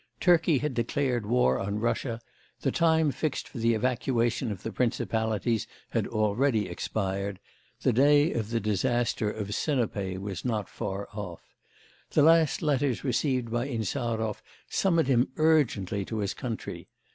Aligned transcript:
Turkey 0.19 0.57
had 0.57 0.73
declared 0.73 1.27
war 1.27 1.59
on 1.59 1.77
Russia; 1.77 2.19
the 2.61 2.71
time 2.71 3.11
fixed 3.11 3.47
for 3.47 3.59
the 3.59 3.75
evacuation 3.75 4.51
of 4.51 4.63
the 4.63 4.71
Principalities 4.71 5.67
had 5.91 6.07
already 6.07 6.67
expired, 6.67 7.39
the 7.81 7.93
day 7.93 8.31
of 8.33 8.49
the 8.49 8.59
disaster 8.59 9.29
of 9.29 9.53
Sinope 9.53 10.17
was 10.17 10.43
not 10.43 10.67
far 10.67 11.07
off. 11.13 11.53
The 12.13 12.23
last 12.23 12.63
letters 12.63 13.03
received 13.03 13.51
by 13.51 13.67
Insarov 13.67 14.41
summoned 14.67 15.07
him 15.07 15.27
urgently 15.37 16.03
to 16.05 16.17
his 16.17 16.33
country. 16.33 16.87